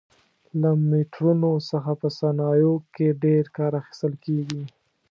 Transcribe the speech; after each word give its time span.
له 0.61 0.69
میټرونو 0.89 1.49
څخه 1.69 1.91
په 2.01 2.07
صنایعو 2.19 2.75
کې 2.93 3.07
ډېر 3.23 3.45
کار 3.57 3.71
اخیستل 3.81 4.13
کېږي. 4.25 4.63